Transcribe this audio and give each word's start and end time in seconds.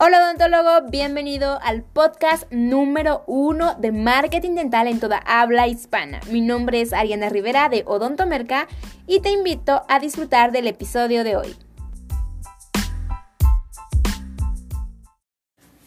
Hola 0.00 0.20
odontólogo, 0.22 0.88
bienvenido 0.90 1.58
al 1.60 1.82
podcast 1.82 2.44
número 2.52 3.24
uno 3.26 3.74
de 3.74 3.90
marketing 3.90 4.54
dental 4.54 4.86
en 4.86 5.00
toda 5.00 5.18
habla 5.26 5.66
hispana. 5.66 6.20
Mi 6.30 6.40
nombre 6.40 6.80
es 6.80 6.92
Ariana 6.92 7.28
Rivera 7.30 7.68
de 7.68 7.82
Odontomerca 7.84 8.68
y 9.08 9.18
te 9.18 9.30
invito 9.30 9.82
a 9.88 9.98
disfrutar 9.98 10.52
del 10.52 10.68
episodio 10.68 11.24
de 11.24 11.36
hoy. 11.36 11.56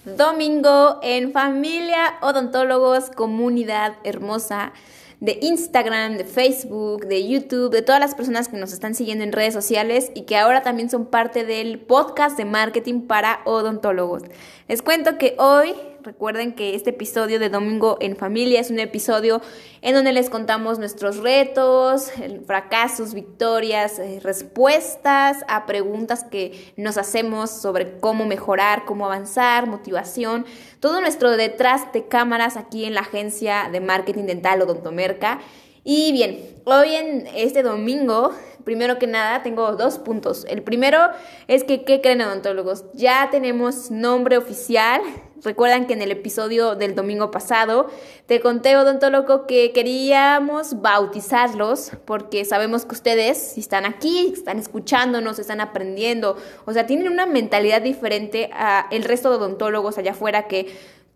Domingo 0.03 0.99
en 1.01 1.31
familia, 1.31 2.15
odontólogos, 2.21 3.11
comunidad 3.11 3.93
hermosa 4.03 4.73
de 5.21 5.37
Instagram, 5.41 6.17
de 6.17 6.25
Facebook, 6.25 7.05
de 7.05 7.27
YouTube, 7.27 7.71
de 7.71 7.83
todas 7.83 8.01
las 8.01 8.15
personas 8.15 8.47
que 8.47 8.57
nos 8.57 8.73
están 8.73 8.95
siguiendo 8.95 9.23
en 9.23 9.31
redes 9.31 9.53
sociales 9.53 10.11
y 10.15 10.23
que 10.23 10.35
ahora 10.35 10.63
también 10.63 10.89
son 10.89 11.05
parte 11.05 11.45
del 11.45 11.79
podcast 11.79 12.35
de 12.37 12.45
marketing 12.45 13.01
para 13.01 13.41
odontólogos. 13.45 14.23
Les 14.67 14.81
cuento 14.81 15.19
que 15.19 15.35
hoy 15.37 15.73
Recuerden 16.03 16.53
que 16.53 16.73
este 16.73 16.89
episodio 16.89 17.37
de 17.37 17.49
Domingo 17.49 17.97
en 18.01 18.15
Familia 18.15 18.59
es 18.59 18.71
un 18.71 18.79
episodio 18.79 19.39
en 19.81 19.93
donde 19.93 20.13
les 20.13 20.31
contamos 20.31 20.79
nuestros 20.79 21.17
retos, 21.17 22.11
fracasos, 22.47 23.13
victorias, 23.13 23.99
eh, 23.99 24.19
respuestas 24.23 25.37
a 25.47 25.67
preguntas 25.67 26.23
que 26.23 26.73
nos 26.75 26.97
hacemos 26.97 27.51
sobre 27.51 27.99
cómo 27.99 28.25
mejorar, 28.25 28.85
cómo 28.85 29.05
avanzar, 29.05 29.67
motivación, 29.67 30.45
todo 30.79 31.01
nuestro 31.01 31.37
detrás 31.37 31.93
de 31.93 32.07
cámaras 32.07 32.57
aquí 32.57 32.85
en 32.85 32.95
la 32.95 33.01
agencia 33.01 33.69
de 33.71 33.79
marketing 33.79 34.25
dental 34.25 34.61
Odontomerca. 34.63 35.39
Y 35.83 36.11
bien, 36.11 36.39
hoy 36.65 36.93
en 36.93 37.25
este 37.35 37.63
domingo, 37.63 38.31
primero 38.63 38.99
que 38.99 39.07
nada, 39.07 39.41
tengo 39.41 39.75
dos 39.75 39.97
puntos. 39.97 40.45
El 40.47 40.61
primero 40.61 40.99
es 41.47 41.63
que, 41.63 41.83
¿qué 41.83 42.01
creen 42.01 42.21
odontólogos? 42.21 42.85
Ya 42.93 43.29
tenemos 43.31 43.89
nombre 43.89 44.37
oficial. 44.37 45.01
Recuerdan 45.43 45.87
que 45.87 45.93
en 45.93 46.03
el 46.03 46.11
episodio 46.11 46.75
del 46.75 46.93
domingo 46.93 47.31
pasado 47.31 47.87
te 48.27 48.39
conté, 48.41 48.77
odontólogo, 48.77 49.47
que 49.47 49.71
queríamos 49.71 50.83
bautizarlos 50.83 51.93
porque 52.05 52.45
sabemos 52.45 52.85
que 52.85 52.93
ustedes, 52.93 53.39
si 53.39 53.61
están 53.61 53.85
aquí, 53.85 54.33
están 54.35 54.59
escuchándonos, 54.59 55.39
están 55.39 55.61
aprendiendo, 55.61 56.37
o 56.65 56.73
sea, 56.73 56.85
tienen 56.85 57.11
una 57.11 57.25
mentalidad 57.25 57.81
diferente 57.81 58.51
a 58.53 58.87
el 58.91 59.03
resto 59.03 59.31
de 59.31 59.37
odontólogos 59.37 59.97
allá 59.97 60.11
afuera 60.11 60.47
que 60.47 60.67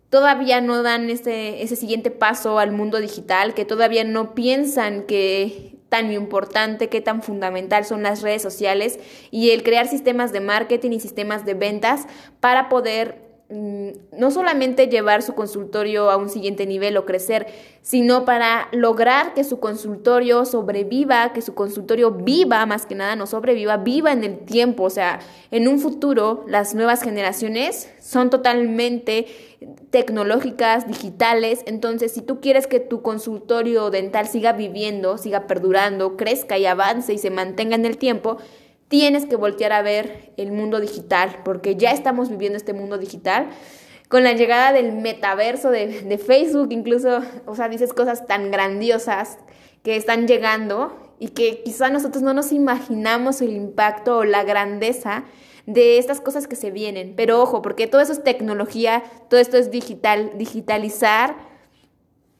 todavía 0.10 0.62
no 0.62 0.84
dan 0.84 1.10
ese, 1.10 1.62
ese 1.62 1.76
siguiente 1.76 2.12
paso 2.12 2.60
al 2.60 2.72
mundo 2.72 3.00
digital, 3.00 3.54
que 3.54 3.66
todavía 3.66 4.04
no 4.04 4.36
piensan 4.36 5.04
que 5.04 5.76
tan 5.90 6.12
importante, 6.12 6.90
que 6.90 7.02
tan 7.02 7.22
fundamental 7.22 7.86
son 7.86 8.04
las 8.04 8.22
redes 8.22 8.42
sociales 8.42 9.00
y 9.32 9.52
el 9.52 9.64
crear 9.64 9.88
sistemas 9.88 10.32
de 10.34 10.42
marketing 10.42 10.92
y 10.92 11.00
sistemas 11.00 11.46
de 11.46 11.54
ventas 11.54 12.08
para 12.40 12.70
poder 12.70 13.25
no 13.48 14.32
solamente 14.32 14.88
llevar 14.88 15.22
su 15.22 15.36
consultorio 15.36 16.10
a 16.10 16.18
un 16.18 16.30
siguiente 16.30 16.66
nivel 16.66 16.98
o 16.98 17.06
crecer, 17.06 17.46
sino 17.84 18.26
para 18.26 18.68
lograr 18.72 19.36
que 19.36 19.44
su 19.44 19.60
consultorio 19.60 20.46
sobreviva, 20.46 21.32
que 21.32 21.44
su 21.44 21.54
consultorio 21.54 22.10
viva, 22.10 22.66
más 22.66 22.88
que 22.88 22.96
nada 22.96 23.16
no 23.16 23.28
sobreviva, 23.28 23.78
viva 23.78 24.12
en 24.12 24.24
el 24.24 24.40
tiempo. 24.40 24.84
O 24.84 24.90
sea, 24.90 25.20
en 25.52 25.68
un 25.68 25.80
futuro 25.80 26.44
las 26.48 26.74
nuevas 26.74 27.04
generaciones 27.04 27.88
son 28.02 28.32
totalmente 28.32 29.28
tecnológicas, 29.92 30.88
digitales. 30.88 31.62
Entonces, 31.68 32.14
si 32.14 32.22
tú 32.22 32.42
quieres 32.42 32.66
que 32.66 32.80
tu 32.80 33.04
consultorio 33.04 33.92
dental 33.92 34.28
siga 34.28 34.54
viviendo, 34.54 35.20
siga 35.20 35.46
perdurando, 35.46 36.18
crezca 36.18 36.58
y 36.58 36.66
avance 36.66 37.14
y 37.14 37.20
se 37.20 37.30
mantenga 37.30 37.76
en 37.76 37.86
el 37.86 37.98
tiempo, 37.98 38.38
tienes 38.88 39.26
que 39.26 39.36
voltear 39.36 39.72
a 39.74 39.82
ver 39.82 40.34
el 40.38 40.52
mundo 40.52 40.80
digital, 40.80 41.42
porque 41.44 41.76
ya 41.76 41.92
estamos 41.92 42.30
viviendo 42.30 42.58
este 42.58 42.74
mundo 42.74 42.98
digital. 42.98 43.48
Con 44.10 44.24
la 44.24 44.34
llegada 44.34 44.72
del 44.72 44.94
metaverso 44.94 45.72
de, 45.72 46.18
Facebook, 46.24 46.68
incluso, 46.72 47.22
o 47.46 47.56
sea, 47.56 47.70
dices 47.70 47.94
cosas 47.94 48.28
tan 48.28 48.52
grandiosas 48.52 49.40
que 49.84 49.96
están 49.96 50.28
llegando 50.28 51.16
y 51.20 51.30
que 51.30 51.64
quizá 51.64 51.90
nosotros 51.90 52.22
no 52.22 52.34
nos 52.34 52.52
imaginamos 52.52 53.42
el 53.42 53.56
impacto 53.56 54.18
o 54.18 54.24
la 54.24 54.44
grandeza 54.44 55.24
de 55.66 55.98
estas 55.98 56.22
cosas 56.22 56.48
que 56.48 56.56
se 56.56 56.70
vienen. 56.70 57.14
Pero 57.16 57.42
ojo, 57.42 57.64
porque 57.64 57.88
todo 57.88 58.02
eso 58.02 58.12
es 58.12 58.24
tecnología, 58.24 59.04
todo 59.30 59.40
esto 59.40 59.58
es 59.58 59.72
digital, 59.72 60.34
digitalizar. 60.38 61.36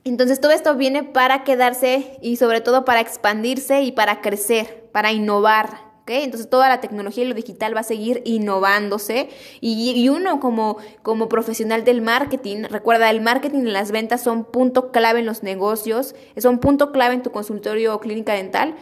Entonces 0.04 0.40
todo 0.40 0.52
esto 0.52 0.76
viene 0.76 1.04
para 1.04 1.44
quedarse 1.44 2.20
y 2.22 2.36
sobre 2.36 2.62
todo 2.62 2.86
para 2.86 3.02
expandirse 3.02 3.82
y 3.82 3.92
para 3.92 4.22
crecer, 4.22 4.88
para 4.92 5.12
innovar, 5.12 5.85
entonces 6.08 6.50
toda 6.50 6.70
la 6.70 6.82
tecnología 6.82 7.24
y 7.24 7.28
lo 7.28 7.34
digital 7.34 7.76
va 7.76 7.80
a 7.82 7.84
seguir 7.84 8.22
innovándose 8.26 9.30
y, 9.60 10.08
uno 10.10 10.40
como, 10.40 10.78
como 11.02 11.28
profesional 11.28 11.84
del 11.84 12.02
marketing, 12.02 12.64
recuerda, 12.70 13.10
el 13.10 13.22
marketing 13.22 13.62
y 13.62 13.72
las 13.72 13.92
ventas 13.92 14.22
son 14.22 14.46
punto 14.46 14.92
clave 14.92 15.20
en 15.20 15.26
los 15.26 15.44
negocios, 15.44 16.16
son 16.38 16.60
punto 16.60 16.92
clave 16.92 17.16
en 17.16 17.24
tu 17.24 17.32
consultorio 17.32 17.96
o 17.96 18.00
clínica 18.00 18.34
dental. 18.34 18.76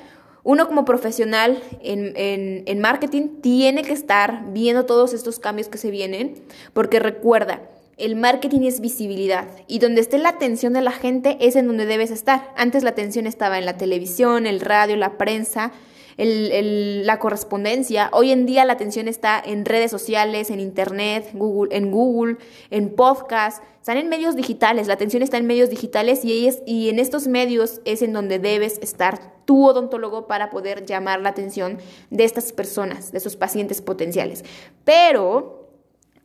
Uno 0.45 0.67
como 0.67 0.83
profesional 0.83 1.63
en, 1.81 2.11
en, 2.17 2.63
en 2.65 2.79
marketing 2.81 3.39
tiene 3.41 3.83
que 3.83 3.93
estar 3.93 4.43
viendo 4.51 4.85
todos 4.85 5.13
estos 5.13 5.39
cambios 5.39 5.69
que 5.69 5.77
se 5.77 5.89
vienen, 5.89 6.43
porque 6.73 6.99
recuerda, 6.99 7.61
el 7.97 8.17
marketing 8.17 8.61
es 8.61 8.81
visibilidad 8.81 9.47
y 9.67 9.79
donde 9.79 10.01
esté 10.01 10.17
la 10.17 10.29
atención 10.29 10.73
de 10.73 10.81
la 10.81 10.91
gente 10.91 11.37
es 11.39 11.55
en 11.55 11.67
donde 11.67 11.85
debes 11.85 12.11
estar. 12.11 12.51
Antes 12.57 12.83
la 12.83 12.89
atención 12.89 13.27
estaba 13.27 13.57
en 13.57 13.65
la 13.65 13.77
televisión, 13.77 14.45
el 14.45 14.59
radio, 14.59 14.97
la 14.97 15.17
prensa, 15.17 15.71
el, 16.17 17.05
la 17.05 17.19
correspondencia. 17.19 18.09
Hoy 18.13 18.31
en 18.31 18.45
día 18.45 18.65
la 18.65 18.73
atención 18.73 19.07
está 19.07 19.41
en 19.43 19.65
redes 19.65 19.91
sociales, 19.91 20.49
en 20.49 20.59
internet, 20.59 21.29
Google, 21.33 21.75
en 21.75 21.91
Google, 21.91 22.37
en 22.69 22.89
podcast, 22.95 23.63
están 23.79 23.97
en 23.97 24.07
medios 24.09 24.35
digitales, 24.35 24.87
la 24.87 24.93
atención 24.93 25.23
está 25.23 25.37
en 25.37 25.45
medios 25.45 25.69
digitales 25.69 26.23
y, 26.23 26.47
es, 26.47 26.61
y 26.65 26.89
en 26.89 26.99
estos 26.99 27.27
medios 27.27 27.81
es 27.85 28.01
en 28.01 28.13
donde 28.13 28.39
debes 28.39 28.79
estar 28.81 29.33
tu 29.45 29.67
odontólogo 29.67 30.25
para 30.27 30.49
poder 30.49 30.85
llamar 30.85 31.19
la 31.19 31.29
atención 31.29 31.77
de 32.09 32.23
estas 32.23 32.53
personas, 32.53 33.11
de 33.11 33.17
esos 33.17 33.35
pacientes 33.35 33.81
potenciales. 33.81 34.45
Pero 34.85 35.62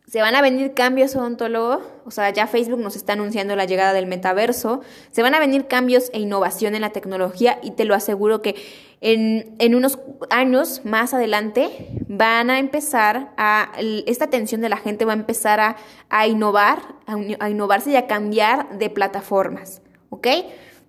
se 0.09 0.23
van 0.23 0.35
a 0.35 0.41
venir 0.41 0.73
cambios 0.73 1.15
odontólogo, 1.15 1.83
o 2.07 2.11
sea, 2.11 2.31
ya 2.31 2.47
Facebook 2.47 2.81
nos 2.81 2.97
está 2.97 3.13
anunciando 3.13 3.55
la 3.57 3.67
llegada 3.67 3.93
del 3.93 4.07
metaverso, 4.07 4.81
se 5.11 5.21
van 5.21 5.35
a 5.35 5.39
venir 5.39 5.67
cambios 5.67 6.11
e 6.15 6.21
innovación 6.21 6.75
en 6.75 6.81
la 6.81 6.91
tecnología 6.91 7.59
y 7.63 7.73
te 7.73 7.85
lo 7.85 7.95
aseguro 7.95 8.41
que 8.41 8.55
en, 9.03 9.55
en 9.59 9.75
unos 9.75 9.99
años 10.31 10.81
más 10.85 11.13
adelante 11.13 11.91
van 12.09 12.49
a 12.49 12.59
empezar 12.59 13.35
a, 13.37 13.73
esta 14.07 14.25
atención 14.25 14.63
de 14.63 14.71
la 14.71 14.79
gente 14.79 15.05
va 15.05 15.13
a 15.13 15.17
empezar 15.17 15.61
a, 15.61 15.77
a 16.09 16.27
innovar, 16.27 16.81
a, 17.07 17.51
innovarse 17.51 17.91
y 17.91 17.97
a 17.97 18.07
cambiar 18.07 18.79
de 18.79 18.89
plataformas, 18.89 19.83
¿ok? 20.09 20.27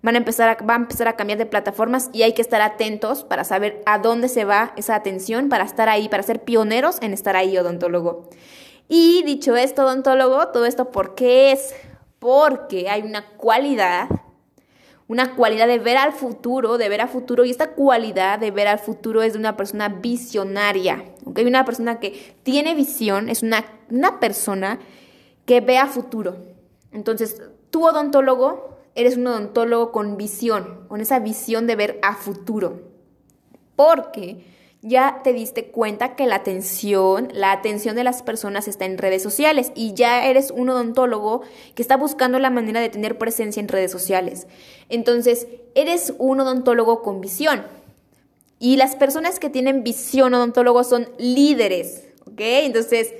Van 0.02 0.14
a 0.14 0.18
empezar 0.18 0.48
a, 0.48 0.64
va 0.64 0.72
a 0.72 0.78
empezar 0.78 1.08
a 1.08 1.16
cambiar 1.16 1.38
de 1.38 1.44
plataformas 1.44 2.08
y 2.14 2.22
hay 2.22 2.32
que 2.32 2.40
estar 2.40 2.62
atentos 2.62 3.24
para 3.24 3.44
saber 3.44 3.82
a 3.84 3.98
dónde 3.98 4.28
se 4.28 4.46
va 4.46 4.72
esa 4.78 4.94
atención, 4.94 5.50
para 5.50 5.64
estar 5.64 5.90
ahí, 5.90 6.08
para 6.08 6.22
ser 6.22 6.42
pioneros 6.42 6.96
en 7.02 7.12
estar 7.12 7.36
ahí, 7.36 7.58
odontólogo. 7.58 8.30
Y 8.92 9.22
dicho 9.22 9.54
esto, 9.54 9.84
odontólogo, 9.84 10.48
todo 10.48 10.66
esto 10.66 10.90
¿por 10.90 11.14
qué 11.14 11.52
es? 11.52 11.72
Porque 12.18 12.90
hay 12.90 13.02
una 13.02 13.24
cualidad, 13.36 14.08
una 15.06 15.36
cualidad 15.36 15.68
de 15.68 15.78
ver 15.78 15.96
al 15.96 16.12
futuro, 16.12 16.76
de 16.76 16.88
ver 16.88 17.00
al 17.00 17.08
futuro, 17.08 17.44
y 17.44 17.50
esta 17.50 17.70
cualidad 17.70 18.40
de 18.40 18.50
ver 18.50 18.66
al 18.66 18.80
futuro 18.80 19.22
es 19.22 19.34
de 19.34 19.38
una 19.38 19.56
persona 19.56 19.88
visionaria, 19.88 21.04
¿ok? 21.24 21.38
Una 21.46 21.64
persona 21.64 22.00
que 22.00 22.34
tiene 22.42 22.74
visión, 22.74 23.28
es 23.28 23.44
una, 23.44 23.64
una 23.90 24.18
persona 24.18 24.80
que 25.46 25.60
ve 25.60 25.78
a 25.78 25.86
futuro. 25.86 26.38
Entonces, 26.90 27.40
tú 27.70 27.86
odontólogo, 27.86 28.76
eres 28.96 29.16
un 29.16 29.28
odontólogo 29.28 29.92
con 29.92 30.16
visión, 30.16 30.80
con 30.88 31.00
esa 31.00 31.20
visión 31.20 31.68
de 31.68 31.76
ver 31.76 32.00
a 32.02 32.16
futuro. 32.16 32.80
Porque 33.76 34.49
ya 34.82 35.20
te 35.22 35.32
diste 35.32 35.66
cuenta 35.66 36.16
que 36.16 36.26
la 36.26 36.36
atención, 36.36 37.28
la 37.32 37.52
atención 37.52 37.96
de 37.96 38.04
las 38.04 38.22
personas 38.22 38.66
está 38.66 38.86
en 38.86 38.96
redes 38.96 39.22
sociales 39.22 39.72
y 39.74 39.92
ya 39.92 40.26
eres 40.26 40.50
un 40.50 40.70
odontólogo 40.70 41.42
que 41.74 41.82
está 41.82 41.96
buscando 41.96 42.38
la 42.38 42.50
manera 42.50 42.80
de 42.80 42.88
tener 42.88 43.18
presencia 43.18 43.60
en 43.60 43.68
redes 43.68 43.92
sociales. 43.92 44.46
Entonces, 44.88 45.46
eres 45.74 46.14
un 46.18 46.40
odontólogo 46.40 47.02
con 47.02 47.20
visión. 47.20 47.62
Y 48.58 48.76
las 48.76 48.96
personas 48.96 49.38
que 49.38 49.50
tienen 49.50 49.84
visión 49.84 50.32
odontólogo 50.34 50.84
son 50.84 51.08
líderes, 51.18 52.04
¿ok? 52.26 52.40
Entonces, 52.40 53.12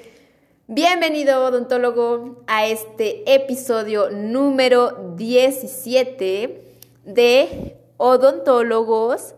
bienvenido 0.66 1.44
odontólogo 1.44 2.42
a 2.46 2.66
este 2.66 3.34
episodio 3.34 4.10
número 4.10 5.14
17 5.16 6.62
de 7.04 7.76
Odontólogos 7.98 9.34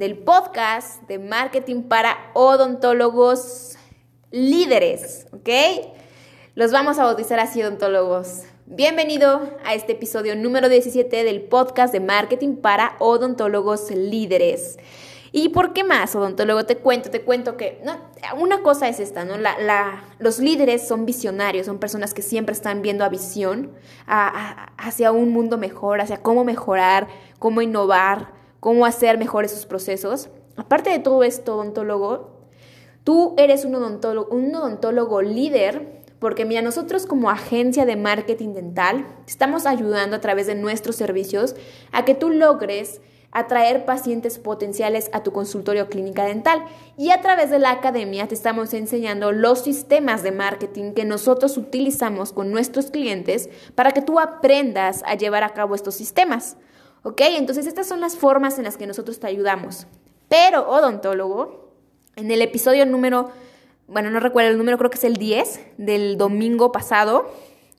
del 0.00 0.16
podcast 0.16 1.02
de 1.08 1.18
marketing 1.18 1.82
para 1.82 2.30
odontólogos 2.32 3.76
líderes, 4.30 5.26
¿ok? 5.30 5.50
Los 6.54 6.72
vamos 6.72 6.98
a 6.98 7.04
bautizar 7.04 7.38
así 7.38 7.62
odontólogos. 7.62 8.44
Bienvenido 8.64 9.42
a 9.62 9.74
este 9.74 9.92
episodio 9.92 10.34
número 10.36 10.70
17 10.70 11.22
del 11.22 11.42
podcast 11.42 11.92
de 11.92 12.00
marketing 12.00 12.56
para 12.56 12.96
odontólogos 12.98 13.90
líderes. 13.90 14.78
¿Y 15.32 15.50
por 15.50 15.74
qué 15.74 15.84
más, 15.84 16.16
odontólogo? 16.16 16.64
Te 16.64 16.78
cuento, 16.78 17.10
te 17.10 17.20
cuento 17.20 17.58
que 17.58 17.82
una 18.38 18.62
cosa 18.62 18.88
es 18.88 19.00
esta, 19.00 19.26
¿no? 19.26 19.36
La, 19.36 20.02
los 20.18 20.38
líderes 20.38 20.88
son 20.88 21.04
visionarios, 21.04 21.66
son 21.66 21.78
personas 21.78 22.14
que 22.14 22.22
siempre 22.22 22.54
están 22.54 22.80
viendo 22.80 23.04
a 23.04 23.10
visión, 23.10 23.72
hacia 24.06 25.12
un 25.12 25.30
mundo 25.30 25.58
mejor, 25.58 26.00
hacia 26.00 26.22
cómo 26.22 26.42
mejorar, 26.42 27.06
cómo 27.38 27.60
innovar, 27.60 28.39
cómo 28.60 28.86
hacer 28.86 29.18
mejores 29.18 29.50
sus 29.50 29.66
procesos. 29.66 30.28
Aparte 30.56 30.90
de 30.90 30.98
todo 30.98 31.24
esto, 31.24 31.56
odontólogo, 31.56 32.30
tú 33.02 33.34
eres 33.38 33.64
un 33.64 33.74
odontólogo, 33.74 34.34
un 34.34 34.54
odontólogo 34.54 35.22
líder 35.22 36.00
porque 36.20 36.44
mira, 36.44 36.60
nosotros 36.60 37.06
como 37.06 37.30
agencia 37.30 37.86
de 37.86 37.96
marketing 37.96 38.52
dental 38.52 39.06
estamos 39.26 39.64
ayudando 39.64 40.16
a 40.16 40.20
través 40.20 40.46
de 40.46 40.54
nuestros 40.54 40.96
servicios 40.96 41.56
a 41.92 42.04
que 42.04 42.14
tú 42.14 42.28
logres 42.28 43.00
atraer 43.32 43.84
pacientes 43.84 44.38
potenciales 44.38 45.08
a 45.12 45.22
tu 45.22 45.32
consultorio 45.32 45.88
clínica 45.88 46.24
dental. 46.24 46.64
Y 46.96 47.10
a 47.10 47.20
través 47.20 47.50
de 47.50 47.58
la 47.58 47.70
academia 47.70 48.28
te 48.28 48.34
estamos 48.34 48.74
enseñando 48.74 49.32
los 49.32 49.60
sistemas 49.60 50.22
de 50.22 50.32
marketing 50.32 50.92
que 50.92 51.04
nosotros 51.04 51.56
utilizamos 51.56 52.32
con 52.32 52.50
nuestros 52.50 52.90
clientes 52.90 53.48
para 53.74 53.92
que 53.92 54.02
tú 54.02 54.18
aprendas 54.20 55.02
a 55.06 55.14
llevar 55.14 55.44
a 55.44 55.54
cabo 55.54 55.74
estos 55.74 55.94
sistemas. 55.94 56.56
¿Ok? 57.02 57.20
Entonces 57.22 57.66
estas 57.66 57.86
son 57.86 58.00
las 58.00 58.16
formas 58.16 58.58
en 58.58 58.64
las 58.64 58.76
que 58.76 58.86
nosotros 58.86 59.20
te 59.20 59.26
ayudamos. 59.26 59.86
Pero, 60.28 60.68
odontólogo, 60.68 61.70
en 62.16 62.30
el 62.30 62.42
episodio 62.42 62.86
número, 62.86 63.30
bueno, 63.88 64.10
no 64.10 64.20
recuerdo 64.20 64.50
el 64.50 64.58
número, 64.58 64.78
creo 64.78 64.90
que 64.90 64.98
es 64.98 65.04
el 65.04 65.16
10 65.16 65.60
del 65.78 66.18
domingo 66.18 66.72
pasado, 66.72 67.30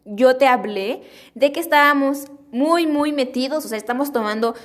yo 0.05 0.37
te 0.37 0.47
hablé 0.47 1.03
de 1.35 1.51
que 1.51 1.59
estábamos 1.59 2.25
muy, 2.51 2.87
muy 2.87 3.13
metidos, 3.13 3.63
o 3.65 3.67
sea, 3.67 3.77
estamos 3.77 4.11
tomando 4.11 4.55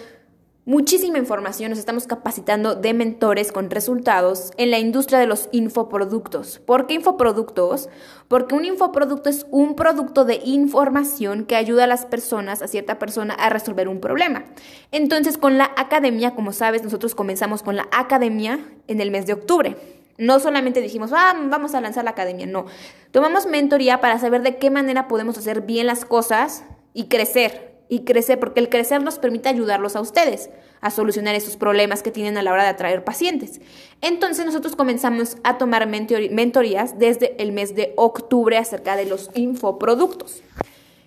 muchísima 0.67 1.19
información, 1.19 1.71
nos 1.71 1.79
estamos 1.79 2.09
capacitando 2.09 2.75
de 2.75 2.93
mentores 2.93 3.53
con 3.53 3.71
resultados 3.71 4.51
en 4.57 4.73
la 4.73 4.81
industria 4.81 5.21
de 5.21 5.29
los 5.29 5.49
infoproductos. 5.53 6.59
¿Por 6.59 6.89
qué 6.89 6.95
infoproductos? 6.95 7.89
Porque 8.27 8.57
un 8.57 8.65
infoproducto 8.65 9.31
es 9.31 9.47
un 9.53 9.77
producto 9.77 10.25
de 10.25 10.41
información 10.45 11.45
que 11.45 11.55
ayuda 11.55 11.85
a 11.85 11.87
las 11.87 12.05
personas, 12.05 12.63
a 12.63 12.69
cierta 12.69 12.99
persona, 12.99 13.35
a 13.35 13.49
resolver 13.49 13.89
un 13.89 14.01
problema. 14.01 14.45
Entonces, 14.91 15.39
con 15.39 15.57
la 15.57 15.71
academia, 15.77 16.35
como 16.35 16.53
sabes, 16.53 16.83
nosotros 16.83 17.15
comenzamos 17.15 17.63
con 17.63 17.77
la 17.77 17.89
academia 17.93 18.59
en 18.89 19.01
el 19.01 19.13
mes 19.13 19.25
de 19.27 19.35
octubre. 19.35 19.77
No 20.19 20.41
solamente 20.41 20.81
dijimos, 20.81 21.13
ah, 21.15 21.35
vamos 21.45 21.75
a 21.75 21.81
lanzar 21.81 22.03
la 22.03 22.11
academia, 22.11 22.47
no. 22.47 22.67
Tomamos 23.13 23.47
mentoría 23.47 24.01
para 24.01 24.19
saber 24.19 24.43
de 24.43 24.57
qué 24.57 24.71
manera 24.71 25.07
podemos 25.07 25.39
hacer 25.39 25.61
bien 25.61 25.87
las 25.87 26.05
cosas 26.05 26.65
y 26.93 27.05
crecer 27.05 27.76
y 27.89 28.01
crecer, 28.05 28.41
porque 28.41 28.61
el 28.61 28.69
crecer 28.69 29.03
nos 29.03 29.19
permite 29.19 29.49
ayudarlos 29.49 29.97
a 29.97 30.01
ustedes 30.01 30.51
a 30.81 30.91
solucionar 30.91 31.35
esos 31.35 31.57
problemas 31.57 32.03
que 32.03 32.11
tienen 32.11 32.37
a 32.37 32.43
la 32.43 32.53
hora 32.53 32.63
de 32.63 32.69
atraer 32.69 33.05
pacientes. 33.05 33.61
Entonces 34.03 34.45
nosotros 34.45 34.77
comenzamos 34.77 35.37
a 35.43 35.59
tomar 35.59 35.87
mentorías 35.87 36.99
desde 36.99 37.41
el 37.43 37.53
mes 37.53 37.75
de 37.75 37.93
octubre 37.97 38.57
acerca 38.59 38.97
de 38.97 39.07
los 39.07 39.31
infoproductos. 39.35 40.43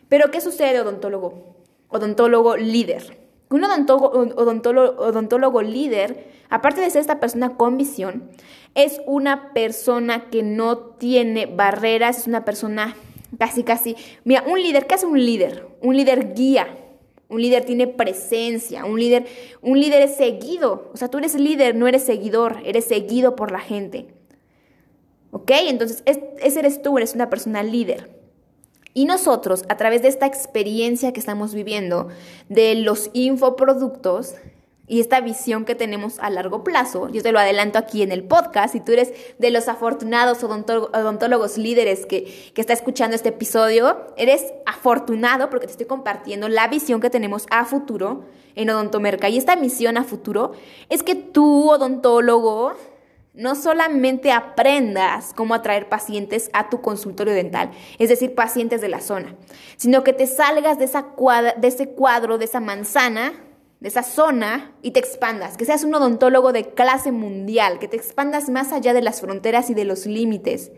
Pero 0.08 0.32
¿qué 0.32 0.42
sucede, 0.42 0.82
odontólogo? 0.82 1.56
Odontólogo 1.88 2.58
líder. 2.58 3.20
Un 3.50 3.64
odontólogo, 3.64 5.02
odontólogo 5.02 5.62
líder, 5.62 6.28
aparte 6.50 6.82
de 6.82 6.90
ser 6.90 7.02
esta 7.02 7.20
persona 7.20 7.56
con 7.56 7.78
visión, 7.78 8.30
es 8.76 9.02
una 9.08 9.54
persona 9.54 10.30
que 10.30 10.44
no 10.44 10.78
tiene 10.78 11.46
barreras, 11.48 12.20
es 12.20 12.28
una 12.28 12.46
persona 12.46 12.96
Casi, 13.38 13.64
casi. 13.64 13.96
Mira, 14.24 14.44
un 14.48 14.62
líder, 14.62 14.88
¿qué 14.88 14.96
hace 14.96 15.06
un 15.06 15.24
líder? 15.24 15.68
Un 15.82 15.96
líder 15.96 16.34
guía. 16.34 16.76
Un 17.30 17.44
líder 17.44 17.64
tiene 17.64 17.86
presencia, 17.86 18.86
un 18.86 19.00
líder, 19.00 19.28
un 19.62 19.80
líder 19.80 20.02
es 20.02 20.16
seguido. 20.16 20.90
O 20.94 20.98
sea, 20.98 21.10
tú 21.10 21.20
eres 21.20 21.36
líder, 21.36 21.76
no 21.76 21.88
eres 21.88 22.04
seguidor, 22.04 22.58
eres 22.66 22.86
seguido 22.86 23.36
por 23.36 23.52
la 23.52 23.60
gente. 23.60 24.08
¿Ok? 25.30 25.52
Entonces, 25.52 26.02
ese 26.06 26.60
eres 26.60 26.82
tú, 26.82 26.98
eres 26.98 27.14
una 27.14 27.30
persona 27.30 27.62
líder. 27.62 28.10
Y 28.96 29.06
nosotros, 29.06 29.64
a 29.70 29.78
través 29.78 30.02
de 30.02 30.08
esta 30.08 30.26
experiencia 30.26 31.14
que 31.14 31.20
estamos 31.20 31.54
viviendo 31.54 32.08
de 32.50 32.74
los 32.74 33.12
infoproductos, 33.14 34.34
y 34.90 35.00
esta 35.00 35.22
visión 35.22 35.64
que 35.64 35.76
tenemos 35.76 36.18
a 36.20 36.32
largo 36.32 36.64
plazo, 36.64 37.10
yo 37.10 37.22
te 37.22 37.32
lo 37.32 37.40
adelanto 37.40 37.78
aquí 37.78 38.02
en 38.02 38.12
el 38.12 38.24
podcast, 38.24 38.74
si 38.74 38.82
tú 38.82 38.92
eres 38.92 39.14
de 39.38 39.52
los 39.52 39.68
afortunados 39.68 40.44
odontólogos 40.44 41.60
líderes 41.60 42.08
que, 42.08 42.52
que 42.54 42.60
está 42.60 42.74
escuchando 42.74 43.16
este 43.16 43.30
episodio, 43.30 44.08
eres 44.18 44.44
afortunado 44.66 45.52
porque 45.52 45.68
te 45.68 45.74
estoy 45.74 45.86
compartiendo 45.86 46.50
la 46.50 46.68
visión 46.68 47.00
que 47.02 47.12
tenemos 47.12 47.46
a 47.52 47.66
futuro 47.66 48.26
en 48.56 48.70
Odontomerca. 48.72 49.30
Y 49.30 49.38
esta 49.38 49.56
misión 49.56 49.96
a 49.96 50.04
futuro 50.04 50.54
es 50.90 51.04
que 51.04 51.14
tú, 51.14 51.70
odontólogo, 51.70 52.74
no 53.36 53.54
solamente 53.54 54.32
aprendas 54.32 55.34
cómo 55.36 55.54
atraer 55.54 55.88
pacientes 55.88 56.50
a 56.52 56.70
tu 56.70 56.82
consultorio 56.82 57.34
dental, 57.34 57.70
es 58.00 58.10
decir, 58.10 58.34
pacientes 58.34 58.82
de 58.82 58.90
la 58.90 59.02
zona, 59.02 59.36
sino 59.78 60.04
que 60.04 60.14
te 60.14 60.26
salgas 60.26 60.80
de, 60.80 60.86
esa 60.86 61.06
de 61.58 61.68
ese 61.68 61.90
cuadro, 61.90 62.40
de 62.40 62.46
esa 62.46 62.60
manzana, 62.60 63.34
de 63.80 63.88
esa 63.88 64.04
zona 64.04 64.74
y 64.82 64.92
te 64.92 65.00
expandas, 65.00 65.56
que 65.56 65.66
seas 65.66 65.84
un 65.84 65.96
odontólogo 65.96 66.52
de 66.52 66.74
clase 66.74 67.12
mundial, 67.12 67.80
que 67.80 67.88
te 67.88 67.96
expandas 67.96 68.50
más 68.50 68.74
allá 68.74 68.94
de 68.94 69.02
las 69.02 69.22
fronteras 69.22 69.70
y 69.70 69.74
de 69.74 69.86
los 69.86 70.06
límites, 70.06 70.72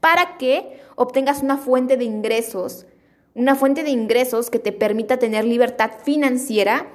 para 0.00 0.38
que 0.38 0.80
obtengas 0.94 1.42
una 1.42 1.58
fuente 1.58 1.96
de 1.96 2.04
ingresos, 2.04 2.86
una 3.34 3.54
fuente 3.54 3.82
de 3.82 3.90
ingresos 3.90 4.48
que 4.48 4.58
te 4.58 4.72
permita 4.72 5.18
tener 5.18 5.44
libertad 5.44 5.90
financiera 6.02 6.86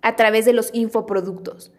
a 0.00 0.16
través 0.16 0.46
de 0.46 0.54
los 0.54 0.70
infoproductos. 0.72 1.72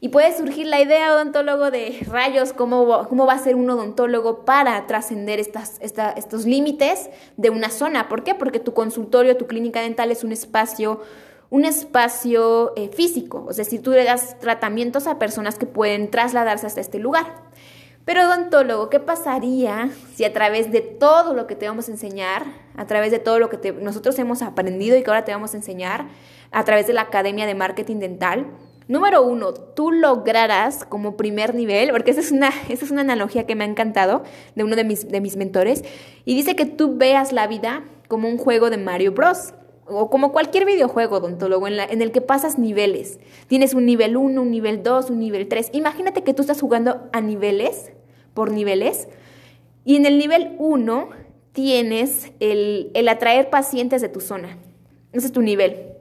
Y 0.00 0.08
puede 0.08 0.36
surgir 0.36 0.66
la 0.66 0.82
idea, 0.82 1.14
odontólogo, 1.14 1.70
de 1.70 2.04
rayos, 2.10 2.52
cómo, 2.52 3.06
cómo 3.08 3.24
va 3.24 3.34
a 3.34 3.38
ser 3.38 3.54
un 3.54 3.70
odontólogo 3.70 4.44
para 4.44 4.84
trascender 4.88 5.38
estos 5.38 6.44
límites 6.44 7.08
de 7.36 7.50
una 7.50 7.70
zona. 7.70 8.08
¿Por 8.08 8.24
qué? 8.24 8.34
Porque 8.34 8.58
tu 8.58 8.74
consultorio, 8.74 9.36
tu 9.36 9.46
clínica 9.46 9.80
dental 9.80 10.10
es 10.10 10.24
un 10.24 10.32
espacio 10.32 11.02
un 11.52 11.66
espacio 11.66 12.72
eh, 12.76 12.88
físico, 12.88 13.48
es 13.50 13.58
decir, 13.58 13.82
tú 13.82 13.90
le 13.90 14.04
das 14.04 14.38
tratamientos 14.38 15.06
a 15.06 15.18
personas 15.18 15.58
que 15.58 15.66
pueden 15.66 16.10
trasladarse 16.10 16.66
hasta 16.66 16.80
este 16.80 16.98
lugar. 16.98 17.26
Pero 18.06 18.24
odontólogo, 18.24 18.88
¿qué 18.88 19.00
pasaría 19.00 19.90
si 20.14 20.24
a 20.24 20.32
través 20.32 20.72
de 20.72 20.80
todo 20.80 21.34
lo 21.34 21.46
que 21.46 21.54
te 21.54 21.68
vamos 21.68 21.88
a 21.88 21.92
enseñar, 21.92 22.44
a 22.74 22.86
través 22.86 23.10
de 23.10 23.18
todo 23.18 23.38
lo 23.38 23.50
que 23.50 23.70
nosotros 23.72 24.18
hemos 24.18 24.40
aprendido 24.40 24.96
y 24.96 25.02
que 25.02 25.10
ahora 25.10 25.26
te 25.26 25.32
vamos 25.32 25.52
a 25.52 25.58
enseñar, 25.58 26.06
a 26.52 26.64
través 26.64 26.86
de 26.86 26.94
la 26.94 27.02
Academia 27.02 27.44
de 27.44 27.54
Marketing 27.54 27.96
Dental, 27.96 28.46
número 28.88 29.22
uno, 29.22 29.52
tú 29.52 29.92
lograrás 29.92 30.86
como 30.86 31.18
primer 31.18 31.54
nivel, 31.54 31.90
porque 31.90 32.12
esa 32.12 32.20
es 32.20 32.32
una, 32.32 32.48
esa 32.70 32.86
es 32.86 32.90
una 32.90 33.02
analogía 33.02 33.44
que 33.44 33.56
me 33.56 33.64
ha 33.64 33.66
encantado 33.68 34.22
de 34.54 34.64
uno 34.64 34.74
de 34.74 34.84
mis, 34.84 35.06
de 35.06 35.20
mis 35.20 35.36
mentores, 35.36 35.84
y 36.24 36.34
dice 36.34 36.56
que 36.56 36.64
tú 36.64 36.96
veas 36.96 37.30
la 37.30 37.46
vida 37.46 37.84
como 38.08 38.26
un 38.26 38.38
juego 38.38 38.70
de 38.70 38.78
Mario 38.78 39.12
Bros 39.12 39.52
o 39.94 40.10
como 40.10 40.32
cualquier 40.32 40.64
videojuego 40.64 41.16
odontólogo 41.16 41.66
en, 41.68 42.02
el 42.02 42.12
que 42.12 42.20
pasas 42.20 42.58
niveles. 42.58 43.18
Tienes 43.46 43.74
un 43.74 43.86
nivel 43.86 44.16
1, 44.16 44.40
un 44.40 44.50
nivel 44.50 44.82
2, 44.82 45.10
un 45.10 45.18
nivel 45.18 45.48
3. 45.48 45.70
Imagínate 45.72 46.22
que 46.22 46.34
tú 46.34 46.42
estás 46.42 46.60
jugando 46.60 47.08
a 47.12 47.20
niveles, 47.20 47.92
por 48.34 48.50
niveles, 48.50 49.08
y 49.84 49.96
en 49.96 50.06
el 50.06 50.18
nivel 50.18 50.54
1 50.58 51.10
tienes 51.52 52.32
el, 52.40 52.90
el, 52.94 53.08
atraer 53.08 53.50
pacientes 53.50 54.00
de 54.00 54.08
tu 54.08 54.20
zona. 54.20 54.58
Ese 55.12 55.26
es 55.26 55.32
tu 55.32 55.42
nivel. 55.42 55.92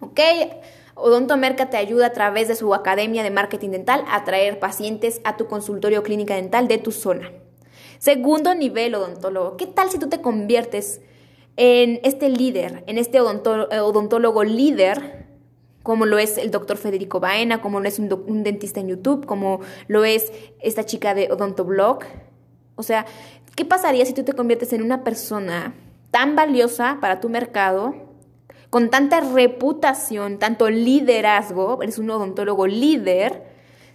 ¿Ok? 0.00 0.20
Odontomerca 0.94 1.70
te 1.70 1.76
ayuda 1.76 2.06
a 2.06 2.12
través 2.12 2.48
de 2.48 2.54
su 2.54 2.74
academia 2.74 3.22
de 3.22 3.30
marketing 3.30 3.70
dental 3.70 4.04
a 4.06 4.16
atraer 4.16 4.58
pacientes 4.58 5.20
a 5.24 5.36
tu 5.36 5.46
consultorio 5.46 6.02
clínica 6.02 6.34
dental 6.34 6.68
de 6.68 6.78
tu 6.78 6.92
zona. 6.92 7.30
Segundo 7.98 8.54
nivel 8.54 8.94
odontólogo. 8.94 9.56
¿Qué 9.56 9.66
tal 9.66 9.90
si 9.90 9.98
tú 9.98 10.08
te 10.08 10.20
conviertes 10.20 11.00
en 11.56 12.00
este 12.04 12.28
líder, 12.28 12.84
en 12.86 12.98
este 12.98 13.20
odontólogo 13.20 14.44
líder, 14.44 15.26
como 15.82 16.06
lo 16.06 16.18
es 16.18 16.38
el 16.38 16.50
doctor 16.50 16.76
Federico 16.76 17.20
Baena, 17.20 17.60
como 17.60 17.80
lo 17.80 17.88
es 17.88 17.98
un, 17.98 18.42
dentista 18.42 18.80
en 18.80 18.88
YouTube, 18.88 19.26
como 19.26 19.60
lo 19.88 20.04
es 20.04 20.32
esta 20.60 20.84
chica 20.84 21.14
de 21.14 21.30
Odontoblog. 21.32 22.00
O 22.76 22.82
sea, 22.82 23.06
¿qué 23.56 23.64
pasaría 23.64 24.04
si 24.04 24.12
tú 24.12 24.22
te 24.22 24.34
conviertes 24.34 24.72
en 24.72 24.82
una 24.82 25.04
persona 25.04 25.74
tan 26.10 26.36
valiosa 26.36 26.98
para 27.00 27.20
tu 27.20 27.28
mercado, 27.28 27.94
con 28.68 28.90
tanta 28.90 29.20
reputación, 29.20 30.38
tanto 30.38 30.70
liderazgo, 30.70 31.82
eres 31.82 31.98
un 31.98 32.10
odontólogo 32.10 32.66
líder, 32.66 33.42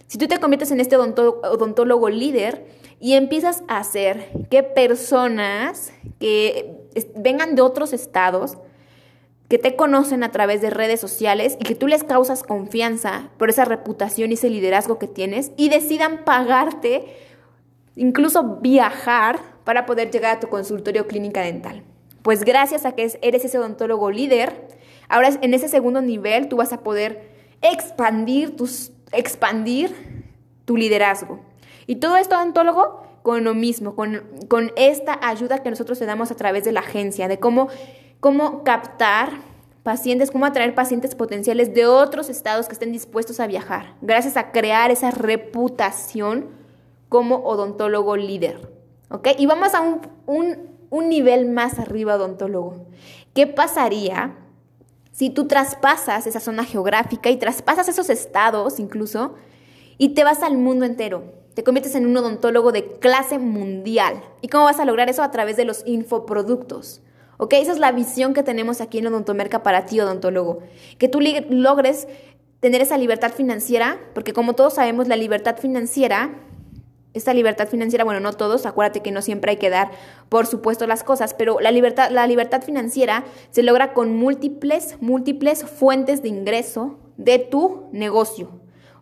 si 0.06 0.18
tú 0.18 0.28
te 0.28 0.38
conviertes 0.38 0.70
en 0.70 0.80
este 0.80 0.96
odontólogo 0.96 2.08
líder 2.08 2.66
y 3.00 3.14
empiezas 3.14 3.62
a 3.68 3.78
hacer 3.78 4.30
que 4.50 4.62
personas 4.62 5.92
que 6.20 6.85
vengan 7.14 7.54
de 7.54 7.62
otros 7.62 7.92
estados, 7.92 8.58
que 9.48 9.58
te 9.58 9.76
conocen 9.76 10.24
a 10.24 10.32
través 10.32 10.60
de 10.60 10.70
redes 10.70 11.00
sociales 11.00 11.56
y 11.60 11.64
que 11.64 11.76
tú 11.76 11.86
les 11.86 12.02
causas 12.02 12.42
confianza 12.42 13.30
por 13.38 13.48
esa 13.48 13.64
reputación 13.64 14.30
y 14.30 14.34
ese 14.34 14.50
liderazgo 14.50 14.98
que 14.98 15.06
tienes 15.06 15.52
y 15.56 15.68
decidan 15.68 16.24
pagarte, 16.24 17.04
incluso 17.94 18.58
viajar 18.60 19.38
para 19.64 19.86
poder 19.86 20.10
llegar 20.10 20.36
a 20.36 20.40
tu 20.40 20.48
consultorio 20.48 21.06
clínica 21.06 21.42
dental. 21.42 21.84
Pues 22.22 22.44
gracias 22.44 22.84
a 22.84 22.92
que 22.92 23.18
eres 23.22 23.44
ese 23.44 23.58
odontólogo 23.58 24.10
líder, 24.10 24.68
ahora 25.08 25.30
en 25.40 25.54
ese 25.54 25.68
segundo 25.68 26.02
nivel 26.02 26.48
tú 26.48 26.56
vas 26.56 26.72
a 26.72 26.82
poder 26.82 27.30
expandir 27.62 28.56
tus 28.56 28.92
expandir 29.12 29.94
tu 30.64 30.76
liderazgo. 30.76 31.40
Y 31.86 31.96
todo 31.96 32.16
esto, 32.16 32.36
odontólogo, 32.36 33.05
con 33.26 33.42
lo 33.42 33.54
mismo, 33.54 33.96
con, 33.96 34.22
con, 34.46 34.70
esta 34.76 35.18
ayuda 35.20 35.58
que 35.58 35.68
nosotros 35.68 35.98
te 35.98 36.06
damos 36.06 36.30
a 36.30 36.36
través 36.36 36.62
de 36.62 36.70
la 36.70 36.78
agencia, 36.78 37.26
de 37.26 37.40
cómo, 37.40 37.66
cómo 38.20 38.62
captar 38.62 39.30
pacientes, 39.82 40.30
cómo 40.30 40.46
atraer 40.46 40.76
pacientes 40.76 41.16
potenciales 41.16 41.74
de 41.74 41.86
otros 41.86 42.28
estados 42.28 42.68
que 42.68 42.74
estén 42.74 42.92
dispuestos 42.92 43.40
a 43.40 43.48
viajar, 43.48 43.96
gracias 44.00 44.36
a 44.36 44.52
crear 44.52 44.92
esa 44.92 45.10
reputación 45.10 46.50
como 47.08 47.38
odontólogo 47.38 48.16
líder. 48.16 48.70
¿Ok? 49.10 49.30
Y 49.36 49.46
vamos 49.46 49.74
a 49.74 49.80
un, 49.80 50.02
un, 50.26 50.58
un 50.90 51.08
nivel 51.08 51.46
más 51.46 51.80
arriba, 51.80 52.14
odontólogo. 52.14 52.86
¿Qué 53.34 53.48
pasaría 53.48 54.36
si 55.10 55.30
tú 55.30 55.48
traspasas 55.48 56.28
esa 56.28 56.38
zona 56.38 56.62
geográfica 56.62 57.28
y 57.28 57.38
traspasas 57.38 57.88
esos 57.88 58.08
estados 58.08 58.78
incluso 58.78 59.34
y 59.98 60.10
te 60.10 60.24
vas 60.24 60.42
al 60.42 60.56
mundo 60.56 60.84
entero? 60.84 61.24
Te 61.54 61.64
conviertes 61.64 61.94
en 61.94 62.06
un 62.06 62.16
odontólogo 62.16 62.70
de 62.70 62.98
clase 62.98 63.38
mundial. 63.38 64.22
¿Y 64.42 64.48
cómo 64.48 64.64
vas 64.64 64.78
a 64.78 64.84
lograr 64.84 65.08
eso? 65.08 65.22
A 65.22 65.30
través 65.30 65.56
de 65.56 65.64
los 65.64 65.82
infoproductos. 65.86 67.00
¿Ok? 67.38 67.54
Esa 67.54 67.72
es 67.72 67.78
la 67.78 67.92
visión 67.92 68.34
que 68.34 68.42
tenemos 68.42 68.80
aquí 68.80 68.98
en 68.98 69.06
Odontomerca 69.06 69.62
para 69.62 69.86
ti, 69.86 70.00
odontólogo. 70.00 70.60
Que 70.98 71.08
tú 71.08 71.20
logres 71.20 72.08
tener 72.60 72.82
esa 72.82 72.98
libertad 72.98 73.32
financiera, 73.32 73.98
porque 74.14 74.32
como 74.32 74.54
todos 74.54 74.74
sabemos, 74.74 75.08
la 75.08 75.16
libertad 75.16 75.56
financiera, 75.56 76.34
esta 77.14 77.32
libertad 77.32 77.68
financiera, 77.68 78.04
bueno, 78.04 78.20
no 78.20 78.32
todos, 78.34 78.66
acuérdate 78.66 79.00
que 79.00 79.10
no 79.10 79.22
siempre 79.22 79.52
hay 79.52 79.56
que 79.56 79.70
dar, 79.70 79.90
por 80.28 80.46
supuesto, 80.46 80.86
las 80.86 81.02
cosas, 81.02 81.32
pero 81.32 81.60
la 81.60 81.70
libertad, 81.70 82.10
la 82.10 82.26
libertad 82.26 82.62
financiera 82.62 83.24
se 83.50 83.62
logra 83.62 83.94
con 83.94 84.14
múltiples, 84.14 84.96
múltiples 85.00 85.64
fuentes 85.64 86.22
de 86.22 86.28
ingreso 86.28 86.98
de 87.16 87.38
tu 87.38 87.88
negocio. 87.92 88.50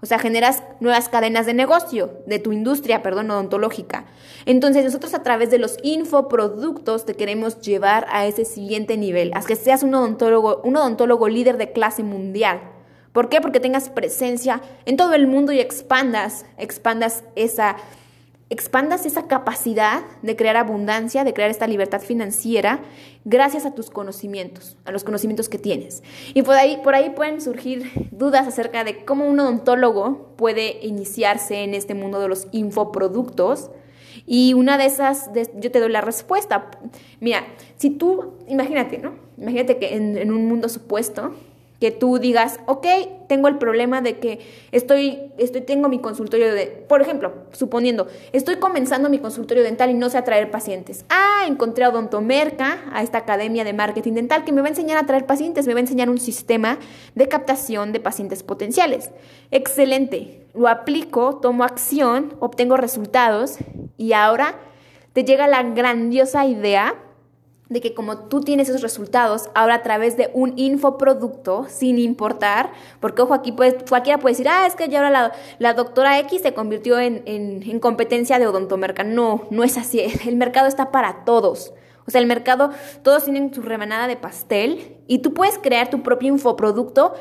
O 0.04 0.06
sea, 0.06 0.18
generas 0.18 0.62
nuevas 0.80 1.08
cadenas 1.08 1.46
de 1.46 1.54
negocio, 1.54 2.18
de 2.26 2.38
tu 2.38 2.52
industria, 2.52 3.02
perdón, 3.02 3.30
odontológica. 3.30 4.04
Entonces, 4.44 4.84
nosotros 4.84 5.14
a 5.14 5.22
través 5.22 5.50
de 5.50 5.56
los 5.56 5.78
infoproductos 5.82 7.06
te 7.06 7.14
queremos 7.14 7.58
llevar 7.62 8.06
a 8.10 8.26
ese 8.26 8.44
siguiente 8.44 8.98
nivel, 8.98 9.30
a 9.32 9.40
que 9.40 9.56
seas 9.56 9.82
un 9.82 9.94
odontólogo, 9.94 10.60
un 10.62 10.76
odontólogo 10.76 11.26
líder 11.30 11.56
de 11.56 11.72
clase 11.72 12.02
mundial. 12.02 12.60
¿Por 13.12 13.30
qué? 13.30 13.40
Porque 13.40 13.60
tengas 13.60 13.88
presencia 13.88 14.60
en 14.84 14.98
todo 14.98 15.14
el 15.14 15.26
mundo 15.26 15.52
y 15.52 15.60
expandas, 15.60 16.44
expandas 16.58 17.24
esa 17.34 17.76
expandas 18.54 19.04
esa 19.04 19.26
capacidad 19.26 20.02
de 20.22 20.36
crear 20.36 20.56
abundancia, 20.56 21.24
de 21.24 21.34
crear 21.34 21.50
esta 21.50 21.66
libertad 21.66 22.00
financiera, 22.00 22.80
gracias 23.24 23.66
a 23.66 23.74
tus 23.74 23.90
conocimientos, 23.90 24.76
a 24.84 24.92
los 24.92 25.04
conocimientos 25.04 25.48
que 25.48 25.58
tienes. 25.58 26.02
Y 26.32 26.42
por 26.42 26.54
ahí, 26.54 26.80
por 26.82 26.94
ahí 26.94 27.10
pueden 27.10 27.40
surgir 27.40 27.90
dudas 28.10 28.46
acerca 28.46 28.84
de 28.84 29.04
cómo 29.04 29.26
un 29.26 29.40
odontólogo 29.40 30.34
puede 30.36 30.78
iniciarse 30.82 31.64
en 31.64 31.74
este 31.74 31.94
mundo 31.94 32.20
de 32.20 32.28
los 32.28 32.46
infoproductos. 32.52 33.70
Y 34.26 34.54
una 34.54 34.78
de 34.78 34.86
esas, 34.86 35.30
yo 35.56 35.70
te 35.70 35.80
doy 35.80 35.90
la 35.90 36.00
respuesta. 36.00 36.70
Mira, 37.20 37.44
si 37.76 37.90
tú, 37.90 38.34
imagínate, 38.48 38.98
¿no? 38.98 39.14
Imagínate 39.36 39.78
que 39.78 39.96
en, 39.96 40.16
en 40.16 40.32
un 40.32 40.46
mundo 40.46 40.68
supuesto, 40.68 41.34
que 41.84 41.90
tú 41.90 42.18
digas, 42.18 42.60
ok, 42.64 42.86
tengo 43.28 43.46
el 43.46 43.58
problema 43.58 44.00
de 44.00 44.18
que 44.18 44.38
estoy, 44.72 45.30
estoy, 45.36 45.60
tengo 45.60 45.90
mi 45.90 45.98
consultorio 45.98 46.54
de, 46.54 46.64
por 46.64 47.02
ejemplo, 47.02 47.34
suponiendo, 47.52 48.06
estoy 48.32 48.56
comenzando 48.56 49.10
mi 49.10 49.18
consultorio 49.18 49.62
dental 49.62 49.90
y 49.90 49.92
no 49.92 50.08
sé 50.08 50.16
atraer 50.16 50.50
pacientes. 50.50 51.04
Ah, 51.10 51.44
encontré 51.46 51.84
a 51.84 51.90
Odontomerca, 51.90 52.78
a 52.90 53.02
esta 53.02 53.18
academia 53.18 53.64
de 53.64 53.74
marketing 53.74 54.14
dental, 54.14 54.44
que 54.46 54.52
me 54.52 54.62
va 54.62 54.68
a 54.68 54.70
enseñar 54.70 54.96
a 54.96 55.00
atraer 55.00 55.26
pacientes, 55.26 55.66
me 55.66 55.74
va 55.74 55.80
a 55.80 55.82
enseñar 55.82 56.08
un 56.08 56.16
sistema 56.16 56.78
de 57.14 57.28
captación 57.28 57.92
de 57.92 58.00
pacientes 58.00 58.42
potenciales. 58.42 59.10
Excelente, 59.50 60.46
lo 60.54 60.68
aplico, 60.68 61.38
tomo 61.42 61.64
acción, 61.64 62.32
obtengo 62.40 62.78
resultados 62.78 63.58
y 63.98 64.14
ahora 64.14 64.54
te 65.12 65.22
llega 65.22 65.48
la 65.48 65.62
grandiosa 65.62 66.46
idea 66.46 66.94
de 67.68 67.80
que 67.80 67.94
como 67.94 68.18
tú 68.18 68.40
tienes 68.40 68.68
esos 68.68 68.82
resultados, 68.82 69.48
ahora 69.54 69.76
a 69.76 69.82
través 69.82 70.16
de 70.16 70.30
un 70.34 70.52
infoproducto, 70.56 71.66
sin 71.68 71.98
importar, 71.98 72.72
porque 73.00 73.22
ojo, 73.22 73.34
aquí 73.34 73.52
puede, 73.52 73.84
cualquiera 73.84 74.18
puede 74.18 74.34
decir, 74.34 74.48
ah, 74.48 74.66
es 74.66 74.74
que 74.74 74.88
ya 74.88 74.98
ahora 74.98 75.10
la, 75.10 75.32
la 75.58 75.74
doctora 75.74 76.18
X 76.20 76.42
se 76.42 76.52
convirtió 76.52 76.98
en, 76.98 77.22
en, 77.26 77.62
en 77.62 77.80
competencia 77.80 78.38
de 78.38 78.46
odontomerca. 78.46 79.02
No, 79.02 79.44
no 79.50 79.64
es 79.64 79.78
así. 79.78 80.00
El 80.26 80.36
mercado 80.36 80.68
está 80.68 80.90
para 80.90 81.24
todos. 81.24 81.72
O 82.06 82.10
sea, 82.10 82.20
el 82.20 82.26
mercado, 82.26 82.70
todos 83.02 83.24
tienen 83.24 83.52
su 83.54 83.62
rebanada 83.62 84.06
de 84.06 84.16
pastel 84.16 84.98
y 85.06 85.20
tú 85.20 85.32
puedes 85.32 85.58
crear 85.58 85.88
tu 85.88 86.02
propio 86.02 86.28
infoproducto 86.28 87.14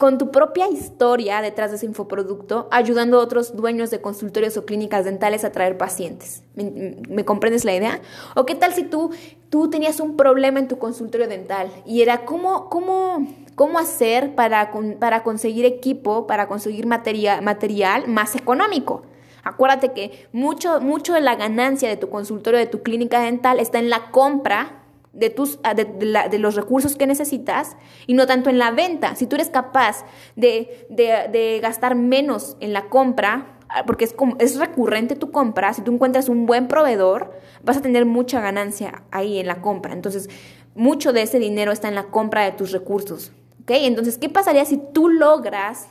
con 0.00 0.16
tu 0.16 0.30
propia 0.30 0.66
historia 0.70 1.42
detrás 1.42 1.70
de 1.70 1.76
ese 1.76 1.84
infoproducto, 1.84 2.68
ayudando 2.70 3.20
a 3.20 3.22
otros 3.22 3.54
dueños 3.54 3.90
de 3.90 4.00
consultorios 4.00 4.56
o 4.56 4.64
clínicas 4.64 5.04
dentales 5.04 5.44
a 5.44 5.52
traer 5.52 5.76
pacientes. 5.76 6.42
¿Me, 6.54 7.26
comprendes 7.26 7.66
la 7.66 7.74
idea? 7.74 8.00
¿O 8.34 8.46
qué 8.46 8.54
tal 8.54 8.72
si 8.72 8.84
tú, 8.84 9.10
tú 9.50 9.68
tenías 9.68 10.00
un 10.00 10.16
problema 10.16 10.58
en 10.58 10.68
tu 10.68 10.78
consultorio 10.78 11.28
dental 11.28 11.70
y 11.84 12.00
era 12.00 12.24
cómo, 12.24 12.70
cómo, 12.70 13.28
cómo 13.56 13.78
hacer 13.78 14.34
para, 14.34 14.72
para 14.98 15.22
conseguir 15.22 15.66
equipo, 15.66 16.26
para 16.26 16.48
conseguir 16.48 16.86
material 16.86 18.08
más 18.08 18.34
económico? 18.36 19.02
Acuérdate 19.42 19.92
que 19.92 20.28
mucho, 20.32 20.80
mucho 20.80 21.12
de 21.12 21.20
la 21.20 21.36
ganancia 21.36 21.90
de 21.90 21.98
tu 21.98 22.08
consultorio, 22.08 22.58
de 22.58 22.66
tu 22.66 22.82
clínica 22.82 23.20
dental, 23.20 23.60
está 23.60 23.78
en 23.78 23.90
la 23.90 24.10
compra 24.10 24.79
de, 25.12 25.30
tus, 25.30 25.58
ah, 25.64 25.74
de, 25.74 26.38
los 26.38 26.54
recursos 26.54 26.96
que 26.96 27.06
necesitas 27.06 27.76
y 28.06 28.14
no 28.14 28.26
tanto 28.26 28.50
en 28.50 28.58
la 28.58 28.70
venta. 28.70 29.14
Si 29.16 29.26
tú 29.26 29.36
eres 29.36 29.50
capaz 29.50 30.04
de, 30.36 31.60
gastar 31.62 31.94
menos 31.94 32.56
en 32.60 32.72
la 32.72 32.88
compra, 32.88 33.58
ah, 33.68 33.84
porque 33.86 34.04
es, 34.04 34.12
como, 34.12 34.36
es 34.38 34.58
recurrente 34.58 35.16
tu 35.16 35.30
compra, 35.30 35.72
si 35.72 35.82
tú 35.82 35.92
encuentras 35.92 36.28
un 36.28 36.46
buen 36.46 36.68
proveedor, 36.68 37.32
vas 37.62 37.76
a 37.76 37.82
tener 37.82 38.06
mucha 38.06 38.40
ganancia 38.40 39.02
ahí 39.10 39.38
en 39.38 39.46
la 39.46 39.60
compra. 39.60 39.92
Entonces, 39.92 40.28
mucho 40.74 41.12
de 41.12 41.22
ese 41.22 41.38
dinero 41.38 41.72
está 41.72 41.88
en 41.88 41.94
la 41.94 42.04
compra 42.04 42.44
de 42.44 42.52
tus 42.52 42.72
recursos. 42.72 43.32
Entonces, 43.66 44.18
¿qué 44.18 44.28
pasaría 44.28 44.64
si 44.64 44.78
tú 44.78 45.08
logras 45.08 45.88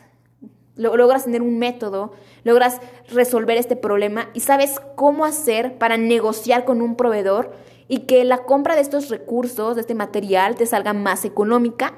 logras 0.75 1.25
tener 1.25 1.41
un 1.41 1.59
método, 1.59 2.13
logras 2.45 2.79
resolver 3.09 3.57
este 3.57 3.75
problema 3.75 4.29
y 4.33 4.39
sabes 4.39 4.79
cómo 4.95 5.25
hacer 5.25 5.77
para 5.77 5.97
negociar 5.97 6.63
con 6.63 6.81
un 6.81 6.95
proveedor 6.95 7.51
y 7.89 8.01
que 8.01 8.23
la 8.23 8.43
compra 8.45 8.75
de 8.75 8.81
estos 8.81 9.09
recursos, 9.09 9.75
de 9.75 9.81
este 9.81 9.95
material, 9.95 10.55
te 10.55 10.65
salga 10.65 10.93
más 10.93 11.25
económica 11.25 11.95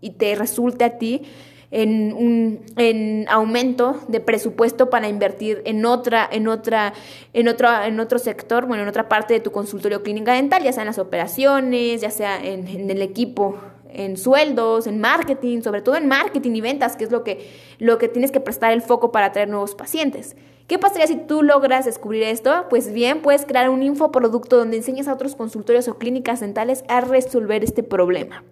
y 0.00 0.10
te 0.10 0.36
resulte 0.36 0.84
a 0.84 0.98
ti 0.98 1.22
en 1.72 2.12
un 2.12 2.60
en 2.76 3.26
aumento 3.28 4.00
de 4.08 4.20
presupuesto 4.20 4.90
para 4.90 5.08
invertir 5.08 5.62
en 5.64 5.86
otra 5.86 6.28
en 6.30 6.48
otra 6.48 6.92
en 7.32 7.46
otro 7.46 7.68
en 7.84 8.00
otro 8.00 8.18
sector 8.18 8.66
bueno 8.66 8.82
en 8.82 8.88
otra 8.88 9.08
parte 9.08 9.34
de 9.34 9.40
tu 9.40 9.52
consultorio 9.52 10.02
clínica 10.02 10.32
dental 10.32 10.64
ya 10.64 10.72
sea 10.72 10.82
en 10.82 10.88
las 10.88 10.98
operaciones 10.98 12.00
ya 12.00 12.10
sea 12.10 12.44
en, 12.44 12.66
en 12.66 12.90
el 12.90 13.02
equipo 13.02 13.56
en 13.92 14.16
sueldos, 14.16 14.86
en 14.86 15.00
marketing, 15.00 15.62
sobre 15.62 15.82
todo 15.82 15.96
en 15.96 16.08
marketing 16.08 16.52
y 16.52 16.60
ventas, 16.60 16.96
que 16.96 17.04
es 17.04 17.10
lo 17.10 17.24
que, 17.24 17.50
lo 17.78 17.98
que 17.98 18.08
tienes 18.08 18.30
que 18.30 18.40
prestar 18.40 18.72
el 18.72 18.82
foco 18.82 19.12
para 19.12 19.26
atraer 19.26 19.48
nuevos 19.48 19.74
pacientes. 19.74 20.36
¿Qué 20.70 20.78
pasaría 20.78 21.08
si 21.08 21.16
tú 21.16 21.42
logras 21.42 21.84
descubrir 21.84 22.22
esto? 22.22 22.66
Pues 22.70 22.92
bien, 22.92 23.22
puedes 23.22 23.44
crear 23.44 23.70
un 23.70 23.82
infoproducto 23.82 24.56
donde 24.56 24.76
enseñes 24.76 25.08
a 25.08 25.14
otros 25.14 25.34
consultorios 25.34 25.88
o 25.88 25.98
clínicas 25.98 26.38
dentales 26.38 26.84
a 26.86 27.00
resolver 27.00 27.64
este 27.64 27.82
problema. 27.82 28.44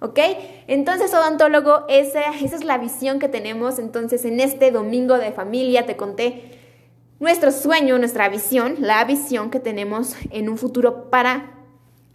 ¿Ok? 0.00 0.18
Entonces, 0.66 1.14
odontólogo, 1.14 1.86
esa, 1.88 2.20
esa 2.42 2.56
es 2.56 2.64
la 2.64 2.76
visión 2.76 3.18
que 3.18 3.30
tenemos. 3.30 3.78
Entonces, 3.78 4.26
en 4.26 4.40
este 4.40 4.72
domingo 4.72 5.16
de 5.16 5.32
familia 5.32 5.86
te 5.86 5.96
conté 5.96 6.50
nuestro 7.18 7.50
sueño, 7.50 7.96
nuestra 7.96 8.28
visión, 8.28 8.74
la 8.80 9.02
visión 9.06 9.48
que 9.48 9.58
tenemos 9.58 10.16
en 10.32 10.50
un 10.50 10.58
futuro 10.58 11.08
para 11.08 11.54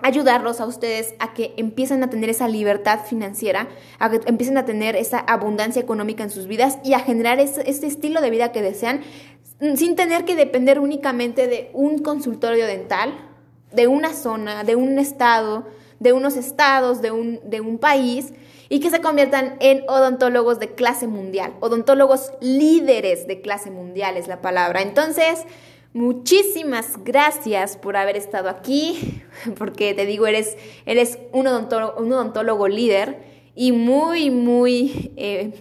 ayudarlos 0.02 0.62
a 0.62 0.66
ustedes 0.66 1.14
a 1.20 1.34
que 1.34 1.54
empiecen 1.58 2.04
a 2.04 2.10
tener 2.10 2.30
esa 2.30 2.48
libertad 2.48 3.02
financiera, 3.06 3.68
a 4.00 4.10
que 4.10 4.22
empiecen 4.26 4.58
a 4.58 4.66
tener 4.66 4.96
esa 4.96 5.20
abundancia 5.20 5.82
económica 5.82 6.24
en 6.24 6.30
sus 6.30 6.48
vidas 6.48 6.78
y 6.84 6.94
a 6.94 7.00
generar 7.00 7.40
ese, 7.40 7.70
estilo 7.70 8.22
de 8.22 8.30
vida 8.30 8.52
que 8.52 8.62
desean 8.62 9.02
sin 9.76 9.96
tener 9.96 10.26
que 10.26 10.36
depender 10.36 10.80
únicamente 10.80 11.48
de 11.48 11.70
un 11.74 12.00
consultorio 12.00 12.66
dental, 12.66 13.14
de 13.72 13.88
una 13.88 14.14
zona, 14.14 14.64
de 14.64 14.76
un 14.76 14.98
estado, 15.00 15.66
de 16.00 16.14
unos 16.14 16.38
estados, 16.38 17.02
de 17.02 17.12
un, 17.12 17.40
de 17.44 17.62
un 17.62 17.78
país, 17.78 18.34
y 18.70 18.80
que 18.80 18.90
se 18.90 19.02
conviertan 19.02 19.58
en 19.60 19.84
odontólogos 19.88 20.60
de 20.60 20.74
clase 20.76 21.08
mundial, 21.08 21.56
odontólogos 21.60 22.32
líderes 22.40 23.28
de 23.28 23.42
clase 23.42 23.72
mundial 23.72 24.16
es 24.16 24.28
la 24.28 24.42
palabra. 24.42 24.82
Entonces, 24.82 25.44
muchísimas 25.94 27.04
gracias 27.04 27.78
por 27.78 27.98
haber 27.98 28.16
estado 28.16 28.48
aquí, 28.48 29.24
porque 29.58 29.94
te 29.94 30.06
digo, 30.06 30.28
eres, 30.28 30.56
eres 30.86 31.18
un, 31.34 31.48
odontólogo, 31.48 32.00
un 32.00 32.14
odontólogo 32.14 32.68
líder 32.68 33.18
y 33.56 33.72
muy, 33.72 34.30
muy 34.30 35.12
eh, 35.18 35.52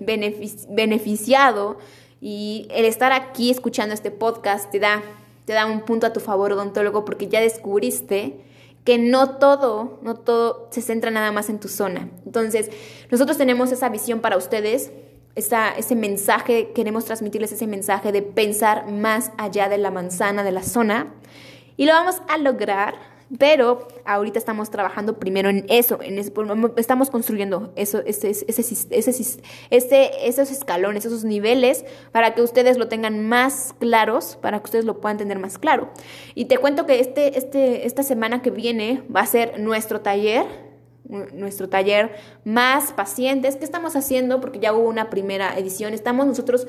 beneficiado 0.69 1.79
y 2.21 2.69
el 2.71 2.85
estar 2.85 3.13
aquí 3.13 3.51
escuchando 3.51 3.95
este 3.95 4.11
podcast 4.11 4.71
te 4.71 4.79
da, 4.79 5.03
te 5.45 5.53
da 5.53 5.67
un 5.67 5.83
punto 5.83 6.07
a 6.07 6.13
tu 6.13 6.21
favor, 6.21 6.53
odontólogo, 6.53 7.05
porque 7.05 7.29
ya 7.29 7.41
descubriste 7.41 8.41
que 8.85 8.99
no 8.99 9.37
todo, 9.37 9.99
no 10.03 10.15
todo 10.15 10.69
se 10.71 10.81
centra 10.81 11.11
nada 11.11 11.31
más 11.31 11.51
en 11.51 11.61
tu 11.61 11.69
zona. 11.69 12.09
Entonces, 12.25 12.71
nosotros 13.11 13.37
tenemos 13.37 13.71
esa 13.71 13.89
visión 13.91 14.21
para 14.21 14.37
ustedes, 14.37 14.91
ese 15.35 15.95
mensaje, 15.95 16.73
queremos 16.75 17.05
transmitirles 17.05 17.53
ese 17.53 17.67
mensaje 17.67 18.13
de 18.13 18.23
pensar 18.23 18.91
más 18.91 19.31
allá 19.37 19.69
de 19.69 19.79
la 19.79 19.91
manzana, 19.91 20.43
de 20.43 20.53
la 20.53 20.63
zona. 20.63 21.15
Y 21.77 21.87
lo 21.87 21.93
vamos 21.93 22.23
a 22.29 22.39
lograr 22.39 22.95
pero 23.37 23.89
ahorita 24.07 24.39
estamos 24.39 24.71
trabajando 24.71 25.19
primero 25.19 25.51
en 25.51 25.67
eso, 25.69 25.99
estamos 26.77 27.11
construyendo 27.11 27.73
eso, 27.77 28.01
ese, 28.07 28.31
esos 29.71 30.51
escalones, 30.51 31.05
esos 31.05 31.25
niveles, 31.25 31.85
para 32.11 32.35
que 32.35 32.41
ustedes 32.41 32.79
lo 32.79 32.89
tengan 32.89 33.29
más 33.29 33.75
claros, 33.79 34.39
para 34.41 34.61
que 34.61 34.65
ustedes 34.65 34.85
lo 34.87 35.01
puedan 35.01 35.19
tener 35.19 35.39
más 35.39 35.59
claro. 35.59 35.91
Y 36.35 36.47
te 36.47 36.57
cuento 36.57 36.87
que 36.87 37.01
este, 37.01 37.37
este, 37.37 37.87
esta 37.87 38.03
semana 38.03 38.41
que 38.41 38.51
viene 38.51 39.03
va 39.15 39.21
a 39.21 39.27
ser 39.27 39.61
nuestro 39.61 40.01
taller, 40.01 40.47
nuestro 41.05 41.69
taller 41.69 42.17
más 42.45 42.93
pacientes. 42.93 43.57
¿Qué 43.57 43.65
estamos 43.65 43.95
haciendo? 43.95 44.41
Porque 44.41 44.59
ya 44.59 44.73
hubo 44.73 44.89
una 44.89 45.11
primera 45.11 45.59
edición. 45.59 45.93
Estamos 45.93 46.27
nosotros, 46.27 46.67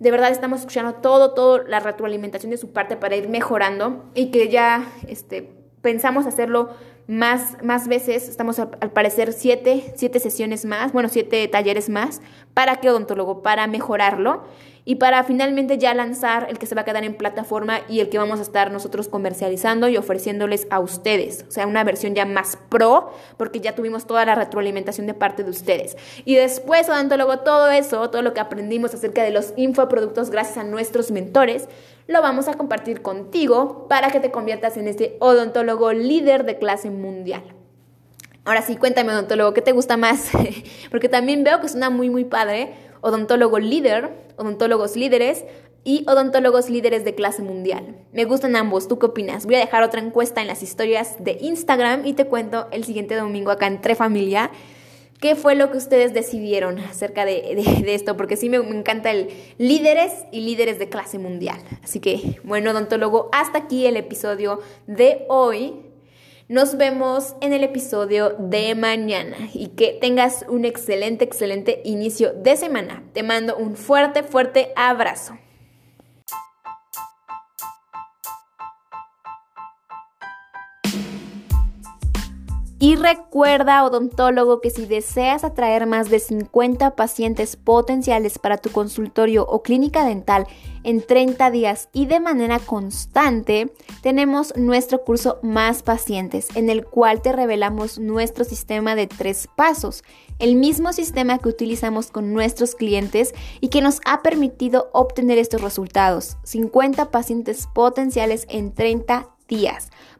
de 0.00 0.10
verdad, 0.10 0.32
estamos 0.32 0.60
escuchando 0.60 0.94
todo, 0.94 1.34
todo 1.34 1.58
la 1.58 1.78
retroalimentación 1.78 2.50
de 2.50 2.56
su 2.56 2.72
parte 2.72 2.96
para 2.96 3.14
ir 3.14 3.28
mejorando 3.28 4.04
y 4.14 4.30
que 4.30 4.48
ya, 4.48 4.92
este, 5.08 5.59
pensamos 5.82 6.26
hacerlo 6.26 6.70
más, 7.06 7.56
más 7.62 7.88
veces, 7.88 8.28
estamos 8.28 8.58
al, 8.60 8.68
parecer 8.92 9.32
siete, 9.32 9.92
siete 9.96 10.20
sesiones 10.20 10.64
más, 10.64 10.92
bueno, 10.92 11.08
siete 11.08 11.48
talleres 11.48 11.88
más, 11.88 12.20
¿para 12.54 12.76
qué 12.76 12.88
odontólogo? 12.88 13.42
Para 13.42 13.66
mejorarlo 13.66 14.44
y 14.84 14.96
para 14.96 15.22
finalmente 15.24 15.76
ya 15.76 15.92
lanzar 15.92 16.46
el 16.50 16.58
que 16.58 16.66
se 16.66 16.74
va 16.74 16.82
a 16.82 16.84
quedar 16.84 17.04
en 17.04 17.14
plataforma 17.14 17.80
y 17.88 18.00
el 18.00 18.08
que 18.08 18.18
vamos 18.18 18.38
a 18.38 18.42
estar 18.42 18.70
nosotros 18.70 19.08
comercializando 19.08 19.88
y 19.88 19.96
ofreciéndoles 19.96 20.66
a 20.70 20.80
ustedes. 20.80 21.44
O 21.48 21.50
sea, 21.50 21.66
una 21.66 21.84
versión 21.84 22.14
ya 22.14 22.24
más 22.24 22.56
pro, 22.68 23.12
porque 23.36 23.60
ya 23.60 23.74
tuvimos 23.74 24.06
toda 24.06 24.24
la 24.24 24.34
retroalimentación 24.34 25.06
de 25.06 25.14
parte 25.14 25.44
de 25.44 25.50
ustedes. 25.50 25.96
Y 26.24 26.36
después, 26.36 26.88
odontólogo, 26.88 27.40
todo 27.40 27.70
eso, 27.70 28.08
todo 28.10 28.22
lo 28.22 28.34
que 28.34 28.40
aprendimos 28.40 28.94
acerca 28.94 29.22
de 29.22 29.30
los 29.30 29.52
infoproductos 29.56 30.30
gracias 30.30 30.58
a 30.58 30.64
nuestros 30.64 31.10
mentores, 31.10 31.68
lo 32.10 32.22
vamos 32.22 32.48
a 32.48 32.54
compartir 32.54 33.02
contigo 33.02 33.86
para 33.88 34.10
que 34.10 34.18
te 34.18 34.32
conviertas 34.32 34.76
en 34.76 34.88
este 34.88 35.16
odontólogo 35.20 35.92
líder 35.92 36.44
de 36.44 36.58
clase 36.58 36.90
mundial. 36.90 37.44
Ahora 38.44 38.62
sí, 38.62 38.74
cuéntame, 38.74 39.12
odontólogo, 39.12 39.54
¿qué 39.54 39.62
te 39.62 39.70
gusta 39.70 39.96
más? 39.96 40.30
Porque 40.90 41.08
también 41.08 41.44
veo 41.44 41.60
que 41.60 41.68
suena 41.68 41.88
muy, 41.88 42.10
muy 42.10 42.24
padre. 42.24 42.74
Odontólogo 43.00 43.60
líder, 43.60 44.10
odontólogos 44.36 44.96
líderes 44.96 45.44
y 45.84 46.04
odontólogos 46.08 46.68
líderes 46.68 47.04
de 47.04 47.14
clase 47.14 47.42
mundial. 47.42 47.96
Me 48.12 48.24
gustan 48.24 48.56
ambos, 48.56 48.88
¿tú 48.88 48.98
qué 48.98 49.06
opinas? 49.06 49.46
Voy 49.46 49.54
a 49.54 49.60
dejar 49.60 49.84
otra 49.84 50.00
encuesta 50.00 50.40
en 50.40 50.48
las 50.48 50.64
historias 50.64 51.14
de 51.22 51.38
Instagram 51.40 52.04
y 52.04 52.14
te 52.14 52.26
cuento 52.26 52.66
el 52.72 52.82
siguiente 52.82 53.14
domingo 53.14 53.52
acá 53.52 53.68
en 53.68 53.80
Familia 53.94 54.50
¿Qué 55.20 55.36
fue 55.36 55.54
lo 55.54 55.70
que 55.70 55.76
ustedes 55.76 56.14
decidieron 56.14 56.78
acerca 56.78 57.26
de, 57.26 57.62
esto? 57.86 58.16
Porque 58.16 58.38
sí 58.38 58.48
me, 58.48 58.56
encanta 58.56 59.10
el 59.10 59.28
líderes 59.58 60.12
y 60.32 60.40
líderes 60.40 60.78
de 60.78 60.88
clase 60.88 61.18
mundial. 61.18 61.58
Así 61.84 62.00
que, 62.00 62.40
bueno, 62.42 62.70
odontólogo, 62.70 63.28
hasta 63.30 63.58
aquí 63.58 63.84
el 63.84 63.98
episodio 63.98 64.60
de 64.86 65.26
hoy. 65.28 65.74
Nos 66.48 66.76
vemos 66.76 67.36
en 67.42 67.52
el 67.52 67.62
episodio 67.62 68.30
de 68.38 68.74
mañana 68.74 69.36
y 69.54 69.68
que 69.68 69.98
tengas 70.00 70.44
un 70.48 70.64
excelente, 70.64 71.24
excelente 71.24 71.80
inicio 71.84 72.32
de 72.32 72.56
semana. 72.56 73.04
Te 73.12 73.22
mando 73.22 73.56
un 73.56 73.76
fuerte, 73.76 74.24
fuerte 74.24 74.72
abrazo. 74.74 75.38
Y 82.90 82.96
recuerda, 82.96 83.84
odontólogo, 83.84 84.60
que 84.60 84.70
si 84.70 84.84
deseas 84.84 85.44
atraer 85.44 85.86
más 85.86 86.10
de 86.10 86.18
50 86.18 86.96
pacientes 86.96 87.54
potenciales 87.54 88.40
para 88.40 88.58
tu 88.58 88.70
consultorio 88.70 89.46
o 89.46 89.62
clínica 89.62 90.04
dental 90.04 90.48
en 90.82 91.00
30 91.00 91.52
días 91.52 91.88
y 91.92 92.06
de 92.06 92.18
manera 92.18 92.58
constante, 92.58 93.72
tenemos 94.02 94.56
nuestro 94.56 95.04
curso 95.04 95.38
Más 95.44 95.84
Pacientes, 95.84 96.48
en 96.56 96.68
el 96.68 96.84
cual 96.84 97.22
te 97.22 97.30
revelamos 97.30 98.00
nuestro 98.00 98.42
sistema 98.42 98.96
de 98.96 99.06
tres 99.06 99.48
pasos, 99.54 100.02
el 100.40 100.56
mismo 100.56 100.92
sistema 100.92 101.38
que 101.38 101.48
utilizamos 101.48 102.10
con 102.10 102.32
nuestros 102.32 102.74
clientes 102.74 103.34
y 103.60 103.68
que 103.68 103.82
nos 103.82 104.00
ha 104.04 104.22
permitido 104.22 104.90
obtener 104.92 105.38
estos 105.38 105.62
resultados, 105.62 106.38
50 106.42 107.12
pacientes 107.12 107.68
potenciales 107.72 108.46
en 108.48 108.74
30 108.74 109.28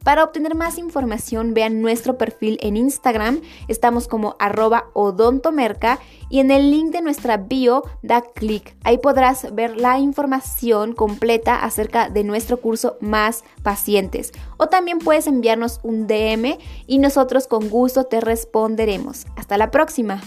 Para 0.03 0.23
obtener 0.23 0.55
más 0.55 0.77
información, 0.77 1.53
vean 1.53 1.81
nuestro 1.81 2.17
perfil 2.17 2.57
en 2.61 2.75
Instagram, 2.75 3.41
estamos 3.67 4.07
como 4.07 4.35
arroba 4.39 4.85
odontomerca 4.93 5.99
y 6.29 6.39
en 6.39 6.51
el 6.51 6.71
link 6.71 6.91
de 6.91 7.01
nuestra 7.01 7.37
bio 7.37 7.83
da 8.01 8.21
clic. 8.21 8.75
Ahí 8.83 8.97
podrás 8.97 9.53
ver 9.53 9.77
la 9.77 9.99
información 9.99 10.93
completa 10.93 11.63
acerca 11.63 12.09
de 12.09 12.23
nuestro 12.23 12.57
curso 12.57 12.97
Más 12.99 13.43
Pacientes. 13.63 14.31
O 14.57 14.67
también 14.67 14.99
puedes 14.99 15.27
enviarnos 15.27 15.79
un 15.83 16.07
DM 16.07 16.57
y 16.87 16.97
nosotros 16.97 17.47
con 17.47 17.69
gusto 17.69 18.05
te 18.05 18.21
responderemos. 18.21 19.27
Hasta 19.35 19.57
la 19.57 19.71
próxima. 19.71 20.21